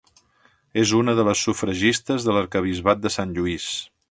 És 0.83 0.93
una 0.99 1.15
de 1.19 1.27
les 1.27 1.43
sufragistes 1.49 2.27
de 2.29 2.39
l'Arquebisbat 2.39 3.05
de 3.05 3.17
Sant 3.19 3.37
Lluís. 3.41 3.71